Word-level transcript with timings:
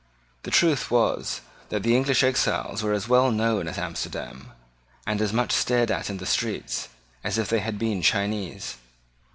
The 0.41 0.49
truth 0.49 0.89
was 0.89 1.41
that 1.69 1.83
the 1.83 1.95
English 1.95 2.23
exiles 2.23 2.81
were 2.81 2.91
as 2.91 3.07
well 3.07 3.29
known 3.29 3.67
at 3.67 3.77
Amsterdam, 3.77 4.49
and 5.05 5.21
as 5.21 5.31
much 5.31 5.51
stared 5.51 5.91
at 5.91 6.09
in 6.09 6.17
the 6.17 6.25
streets, 6.25 6.89
as 7.23 7.37
if 7.37 7.49
they 7.49 7.59
had 7.59 7.77
been 7.77 8.01
Chinese. 8.01 8.77